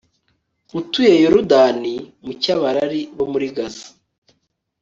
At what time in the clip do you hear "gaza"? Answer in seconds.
3.55-3.87